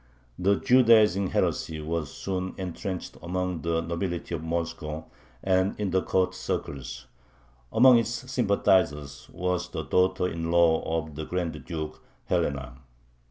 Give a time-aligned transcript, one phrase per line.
[0.39, 5.05] The "Judaizing heresy" was soon intrenched among the nobility of Moscow
[5.43, 7.05] and in the court circles.
[7.71, 12.79] Among its sympathizers was the daughter in law of the Grand Duke, Helena.